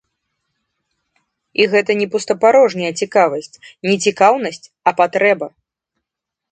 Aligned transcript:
І 1.63 1.67
гэта 1.75 1.91
не 2.01 2.07
пустапарожняя 2.15 2.91
цікавасць, 3.05 3.53
не 3.91 3.95
цікаўнасць, 4.09 4.63
а 4.87 4.97
патрэба. 5.05 5.47